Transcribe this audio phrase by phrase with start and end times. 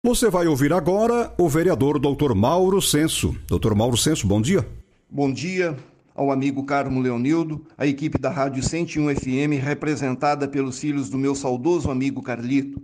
[0.00, 2.32] Você vai ouvir agora o vereador Dr.
[2.32, 3.34] Mauro Senso.
[3.48, 3.74] Dr.
[3.74, 4.64] Mauro Senso, bom dia.
[5.10, 5.76] Bom dia
[6.14, 11.34] ao amigo Carmo Leonildo, a equipe da Rádio 101 FM, representada pelos filhos do meu
[11.34, 12.80] saudoso amigo Carlito,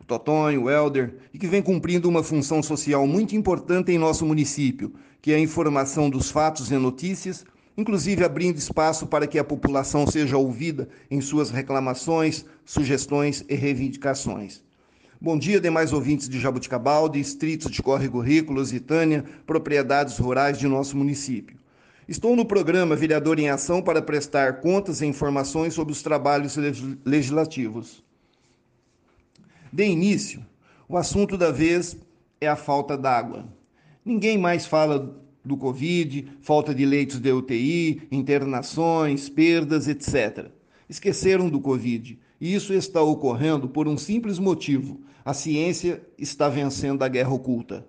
[0.00, 4.24] o Totonho, o Helder, e que vem cumprindo uma função social muito importante em nosso
[4.24, 7.44] município, que é a informação dos fatos e notícias,
[7.76, 14.64] inclusive abrindo espaço para que a população seja ouvida em suas reclamações, sugestões e reivindicações.
[15.24, 20.98] Bom dia, demais ouvintes de Jabuticabal, distritos de Córrego Rico, Lusitânia, propriedades rurais de nosso
[20.98, 21.56] município.
[22.06, 26.58] Estou no programa Vereador em Ação para prestar contas e informações sobre os trabalhos
[27.06, 28.04] legislativos.
[29.72, 30.44] De início,
[30.86, 31.96] o assunto da vez
[32.38, 33.46] é a falta d'água.
[34.04, 40.50] Ninguém mais fala do Covid, falta de leitos de UTI, internações, perdas, etc.
[40.86, 42.18] Esqueceram do Covid.
[42.44, 47.86] E isso está ocorrendo por um simples motivo: a ciência está vencendo a guerra oculta.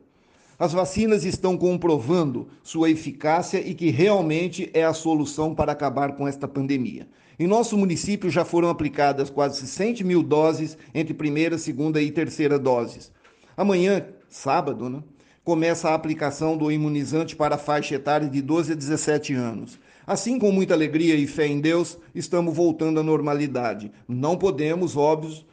[0.57, 6.25] As vacinas estão comprovando sua eficácia e que realmente é a solução para acabar com
[6.25, 7.05] esta pandemia.
[7.37, 12.57] Em nosso município já foram aplicadas quase 100 mil doses entre primeira, segunda e terceira
[12.57, 13.11] doses.
[13.57, 15.03] Amanhã, sábado, né,
[15.43, 19.77] começa a aplicação do imunizante para a faixa etária de 12 a 17 anos.
[20.07, 23.91] Assim, com muita alegria e fé em Deus, estamos voltando à normalidade.
[24.07, 25.43] Não podemos, óbvio,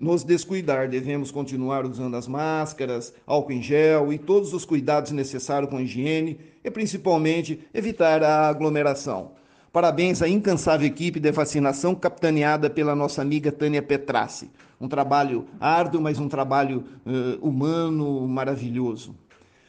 [0.00, 0.88] nos, descuidar.
[0.88, 6.38] Devemos continuar usando as máscaras, álcool em gel e todos os cuidados necessários com higiene
[6.62, 9.32] e, principalmente, evitar a aglomeração.
[9.72, 14.50] Parabéns à incansável equipe de vacinação capitaneada pela nossa amiga Tânia Petrassi.
[14.80, 19.14] Um trabalho árduo, mas um trabalho uh, humano maravilhoso.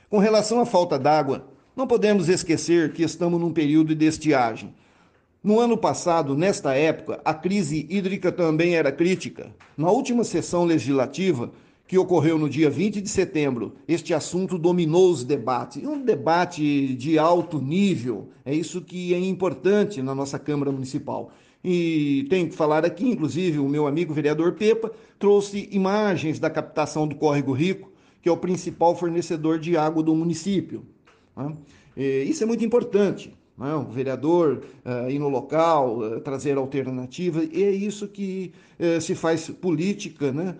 [0.09, 1.45] Com relação à falta d'água,
[1.77, 4.73] não podemos esquecer que estamos num período de estiagem.
[5.43, 9.55] No ano passado, nesta época, a crise hídrica também era crítica.
[9.77, 11.51] Na última sessão legislativa,
[11.87, 15.83] que ocorreu no dia 20 de setembro, este assunto dominou os debates.
[15.83, 21.31] Um debate de alto nível, é isso que é importante na nossa Câmara Municipal.
[21.63, 27.07] E tenho que falar aqui, inclusive, o meu amigo vereador Pepa trouxe imagens da captação
[27.07, 30.83] do Córrego Rico, que é o principal fornecedor de água do município.
[31.37, 31.53] Né?
[31.95, 33.33] Isso é muito importante.
[33.57, 33.73] Né?
[33.73, 39.15] O vereador uh, ir no local, uh, trazer alternativa, e é isso que uh, se
[39.15, 40.55] faz política, né?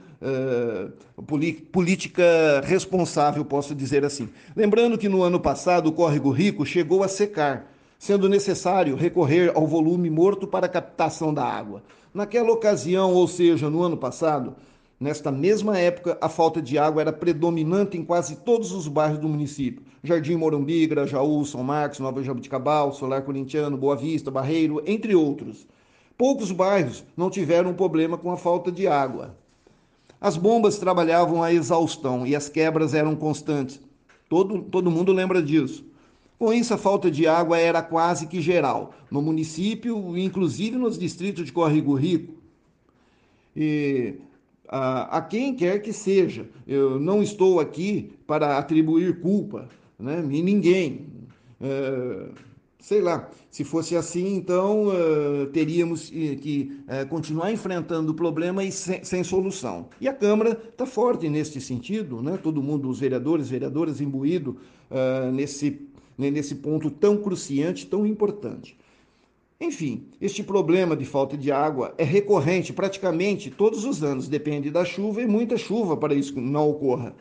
[1.71, 2.23] política
[2.65, 4.27] responsável, posso dizer assim.
[4.55, 9.67] Lembrando que no ano passado o Córrego Rico chegou a secar, sendo necessário recorrer ao
[9.67, 11.83] volume morto para captação da água.
[12.11, 14.55] Naquela ocasião, ou seja, no ano passado,
[14.99, 19.29] Nesta mesma época, a falta de água era predominante em quase todos os bairros do
[19.29, 19.83] município.
[20.03, 25.67] Jardim Morumbi, Grajaú, São Marcos, Nova Jabuticabal, Solar Corintiano, Boa Vista, Barreiro, entre outros.
[26.17, 29.37] Poucos bairros não tiveram problema com a falta de água.
[30.19, 33.79] As bombas trabalhavam a exaustão e as quebras eram constantes.
[34.27, 35.85] Todo, todo mundo lembra disso.
[36.39, 41.45] Com isso, a falta de água era quase que geral, no município, inclusive nos distritos
[41.45, 42.33] de Córrego Rico.
[43.55, 44.15] E
[44.67, 46.47] a, a quem quer que seja.
[46.67, 49.67] Eu não estou aqui para atribuir culpa
[49.97, 51.07] né, em ninguém.
[51.59, 52.29] É,
[52.79, 58.71] sei lá, se fosse assim, então uh, teríamos que uh, continuar enfrentando o problema e
[58.71, 59.89] sem, sem solução.
[59.99, 62.37] E a Câmara está forte nesse sentido, né?
[62.41, 64.57] todo mundo, os vereadores, vereadoras, imbuído
[65.33, 65.81] nesse,
[66.17, 68.77] nesse ponto tão cruciante, tão importante.
[69.59, 74.85] Enfim, este problema de falta de água é recorrente praticamente todos os anos, depende da
[74.85, 77.15] chuva e muita chuva para isso não ocorra.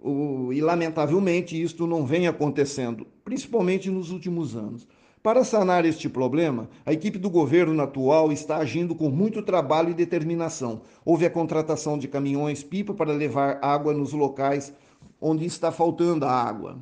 [0.00, 4.86] O, e, lamentavelmente, isto não vem acontecendo, principalmente nos últimos anos.
[5.22, 9.94] Para sanar este problema, a equipe do governo atual está agindo com muito trabalho e
[9.94, 10.82] determinação.
[11.04, 14.72] Houve a contratação de caminhões-pipa para levar água nos locais
[15.20, 16.78] onde está faltando a água.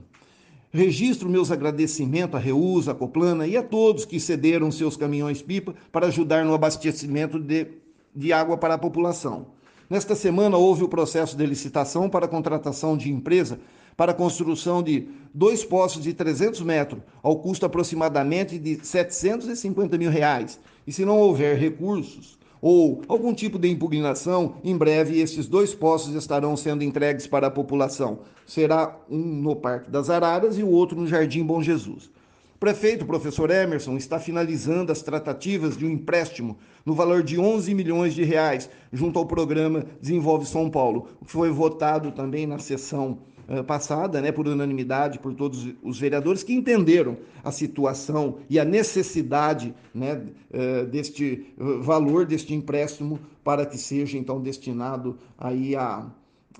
[0.70, 6.08] Registro meus agradecimentos à Reusa, à Coplana e a todos que cederam seus caminhões-pipa para
[6.08, 7.68] ajudar no abastecimento de,
[8.14, 9.46] de água para a população.
[9.88, 13.58] Nesta semana houve o processo de licitação para a contratação de empresa
[13.98, 20.08] para a construção de dois poços de 300 metros, ao custo aproximadamente de 750 mil
[20.08, 20.60] reais.
[20.86, 26.14] E se não houver recursos, ou algum tipo de impugnação, em breve esses dois postos
[26.14, 28.20] estarão sendo entregues para a população.
[28.46, 32.10] Será um no Parque das Araras e o outro no Jardim Bom Jesus.
[32.54, 37.72] O prefeito, professor Emerson, está finalizando as tratativas de um empréstimo no valor de 11
[37.72, 43.18] milhões de reais junto ao programa Desenvolve São Paulo, que foi votado também na sessão
[43.66, 49.74] passada, né, por unanimidade, por todos os vereadores que entenderam a situação e a necessidade
[49.94, 50.22] né,
[50.52, 56.06] uh, deste uh, valor deste empréstimo para que seja então destinado aí a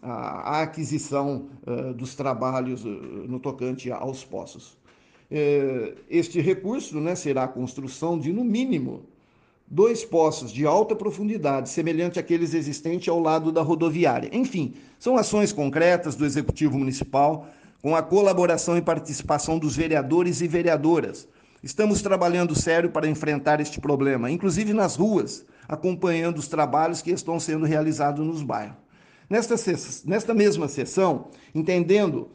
[0.01, 1.49] a, aquisição
[1.97, 4.79] dos trabalhos no tocante aos poços.
[6.09, 9.03] Este recurso né, será a construção de, no mínimo,
[9.71, 14.31] dois poços de alta profundidade, semelhante àqueles existentes ao lado da rodoviária.
[14.33, 17.47] Enfim, são ações concretas do Executivo Municipal,
[17.83, 21.29] com a colaboração e participação dos vereadores e vereadoras.
[21.63, 27.39] Estamos trabalhando sério para enfrentar este problema, inclusive nas ruas, acompanhando os trabalhos que estão
[27.39, 28.77] sendo realizados nos bairros.
[29.29, 29.55] Nesta,
[30.07, 32.31] nesta mesma sessão, entendendo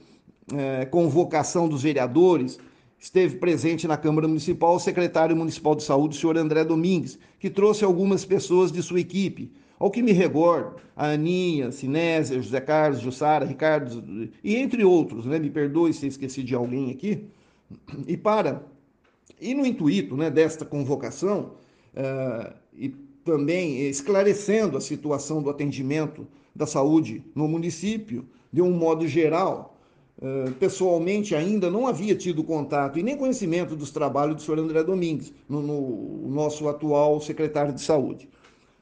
[0.53, 2.59] é, convocação dos vereadores,
[3.03, 7.49] esteve presente na Câmara Municipal o secretário municipal de saúde, o senhor André Domingues, que
[7.49, 9.51] trouxe algumas pessoas de sua equipe.
[9.77, 15.37] Ao que me recordo, a Aninha, Sinésia, José Carlos, Jussara, Ricardo, e entre outros, né?
[15.37, 17.25] me perdoe se esqueci de alguém aqui.
[18.07, 18.63] E para,
[19.41, 21.55] e no intuito né, desta convocação,
[21.93, 22.87] uh, e
[23.25, 29.72] também esclarecendo a situação do atendimento da saúde no município, de um modo geral.
[30.21, 34.83] Uh, pessoalmente, ainda não havia tido contato e nem conhecimento dos trabalhos do senhor André
[34.83, 38.29] Domingues, no, no nosso atual secretário de saúde.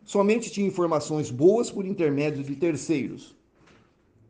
[0.03, 3.35] Somente tinha informações boas por intermédio de terceiros.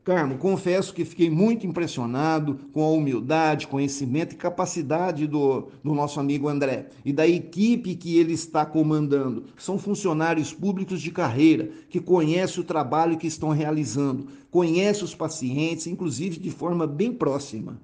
[0.03, 6.19] Carmo, confesso que fiquei muito impressionado com a humildade, conhecimento e capacidade do, do nosso
[6.19, 9.43] amigo André e da equipe que ele está comandando.
[9.59, 15.85] São funcionários públicos de carreira que conhecem o trabalho que estão realizando, conhecem os pacientes,
[15.85, 17.79] inclusive de forma bem próxima.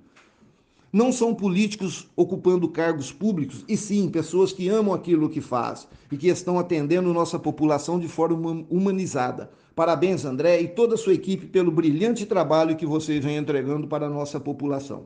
[0.92, 6.18] Não são políticos ocupando cargos públicos, e sim pessoas que amam aquilo que faz e
[6.18, 11.46] que estão atendendo nossa população de forma humanizada Parabéns, André, e toda a sua equipe
[11.46, 15.04] pelo brilhante trabalho que vocês vêm entregando para a nossa população.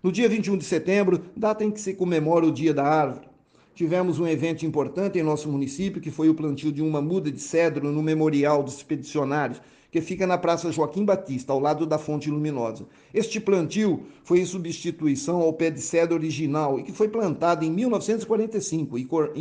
[0.00, 3.26] No dia 21 de setembro, data em que se comemora o Dia da Árvore,
[3.74, 7.40] tivemos um evento importante em nosso município, que foi o plantio de uma muda de
[7.40, 12.30] cedro no Memorial dos Expedicionários, que fica na Praça Joaquim Batista, ao lado da Fonte
[12.30, 12.86] Luminosa.
[13.12, 17.70] Este plantio foi em substituição ao pé de cedro original e que foi plantado em
[17.72, 19.32] 1945 e, cor,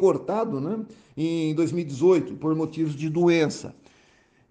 [0.00, 0.78] cortado né,
[1.14, 3.74] em 2018 por motivos de doença.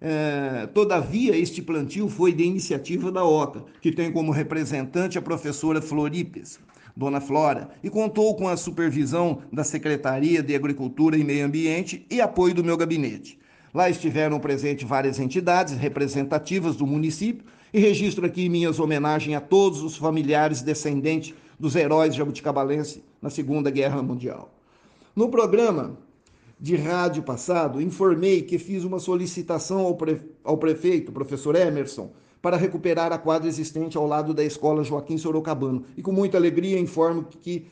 [0.06, 5.80] É, todavia, este plantio foi de iniciativa da OCA, que tem como representante a professora
[5.80, 6.60] Floripes,
[6.94, 12.20] Dona Flora, e contou com a supervisão da Secretaria de Agricultura e Meio Ambiente e
[12.20, 13.38] apoio do meu gabinete.
[13.72, 19.82] Lá estiveram presentes várias entidades representativas do município e registro aqui minhas homenagens a todos
[19.82, 24.52] os familiares descendentes dos heróis jabuticabalense na Segunda Guerra Mundial.
[25.16, 25.96] No programa,
[26.64, 30.22] de rádio passado, informei que fiz uma solicitação ao, pre...
[30.42, 35.84] ao prefeito, professor Emerson, para recuperar a quadra existente ao lado da escola Joaquim Sorocabano.
[35.94, 37.66] E com muita alegria informo que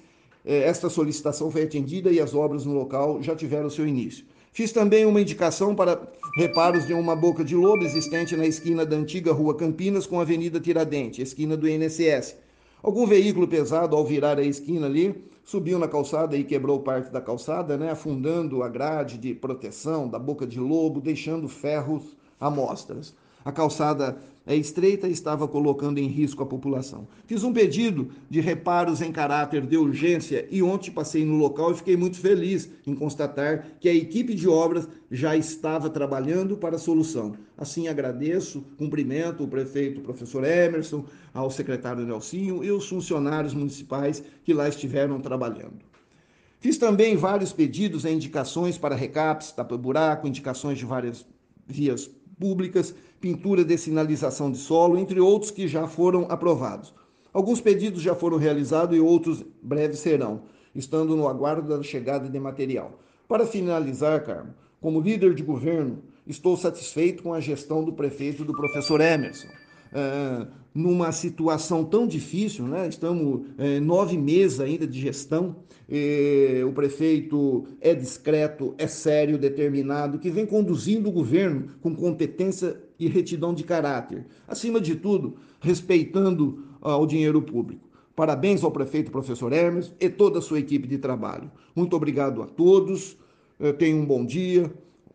[0.45, 4.27] eh, esta solicitação foi atendida e as obras no local já tiveram seu início.
[4.53, 5.99] Fiz também uma indicação para
[6.37, 10.23] reparos de uma boca de lobo existente na esquina da antiga Rua Campinas com a
[10.23, 12.37] Avenida Tiradentes, esquina do INSS.
[12.83, 17.21] Algum veículo pesado, ao virar a esquina ali, subiu na calçada e quebrou parte da
[17.21, 23.15] calçada, né, afundando a grade de proteção da boca de lobo, deixando ferros amostras.
[23.45, 27.07] A calçada estreita e estava colocando em risco a população.
[27.27, 31.77] Fiz um pedido de reparos em caráter de urgência e ontem passei no local e
[31.77, 36.79] fiquei muito feliz em constatar que a equipe de obras já estava trabalhando para a
[36.79, 37.37] solução.
[37.57, 44.53] Assim agradeço, cumprimento o prefeito professor Emerson, ao secretário Nelsinho e os funcionários municipais que
[44.53, 45.93] lá estiveram trabalhando.
[46.59, 51.27] Fiz também vários pedidos e indicações para recaps, tapa-buraco, indicações de várias
[51.67, 52.09] vias
[52.39, 56.93] públicas, pintura de sinalização de solo, entre outros que já foram aprovados.
[57.33, 60.43] Alguns pedidos já foram realizados e outros breves serão,
[60.75, 62.99] estando no aguardo da chegada de material.
[63.27, 68.53] Para finalizar, Carmo, como líder de governo, estou satisfeito com a gestão do prefeito do
[68.53, 69.49] professor Emerson.
[69.93, 72.89] É, numa situação tão difícil, né?
[72.89, 75.57] estamos é, nove meses ainda de gestão,
[76.67, 83.09] o prefeito é discreto, é sério, determinado, que vem conduzindo o governo com competência e
[83.09, 84.25] retidão de caráter.
[84.47, 87.89] Acima de tudo, respeitando uh, o dinheiro público.
[88.15, 91.51] Parabéns ao prefeito professor Hermes e toda a sua equipe de trabalho.
[91.75, 93.17] Muito obrigado a todos.
[93.59, 94.71] eh, tenha um bom dia,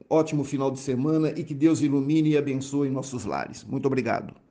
[0.10, 3.64] ótimo final de semana e que Deus ilumine e abençoe nossos lares.
[3.64, 4.47] Muito obrigado.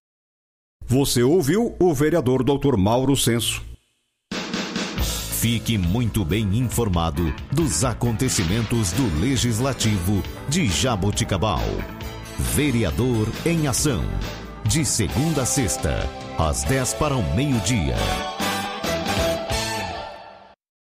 [0.88, 2.76] Você ouviu o vereador Dr.
[2.76, 3.60] Mauro Senso.
[5.40, 11.64] Fique muito bem informado dos acontecimentos do Legislativo de Jaboticabal.
[12.38, 14.04] Vereador em Ação.
[14.64, 17.96] De segunda a sexta, às 10 para o meio-dia.